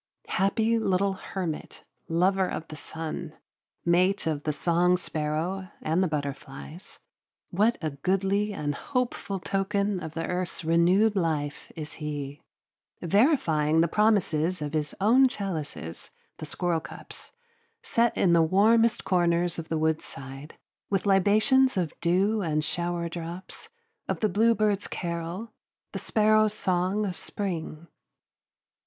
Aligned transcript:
Happy 0.29 0.79
little 0.79 1.13
hermit, 1.13 1.83
lover 2.07 2.47
of 2.49 2.67
the 2.69 2.75
sun, 2.75 3.33
mate 3.85 4.25
of 4.25 4.41
the 4.45 4.51
song 4.51 4.97
sparrow 4.97 5.69
and 5.79 6.01
the 6.01 6.07
butterflies, 6.07 6.97
what 7.51 7.77
a 7.83 7.91
goodly 7.91 8.51
and 8.51 8.73
hopeful 8.73 9.37
token 9.39 9.99
of 10.01 10.15
the 10.15 10.25
earth's 10.25 10.63
renewed 10.65 11.15
life 11.15 11.71
is 11.75 11.93
he, 12.01 12.41
verifying 13.03 13.81
the 13.81 13.87
promises 13.87 14.59
of 14.59 14.73
his 14.73 14.95
own 14.99 15.27
chalices, 15.27 16.09
the 16.37 16.47
squirrelcups, 16.47 17.33
set 17.83 18.17
in 18.17 18.33
the 18.33 18.41
warmest 18.41 19.03
corners 19.03 19.59
of 19.59 19.69
the 19.69 19.77
woodside, 19.77 20.55
with 20.89 21.05
libations 21.05 21.77
of 21.77 21.93
dew 22.01 22.41
and 22.41 22.63
shower 22.65 23.07
drops, 23.07 23.69
of 24.07 24.19
the 24.21 24.29
bluebird's 24.29 24.87
carol, 24.87 25.51
the 25.91 25.99
sparrow's 25.99 26.55
song 26.55 27.05
of 27.05 27.15
spring. 27.15 27.85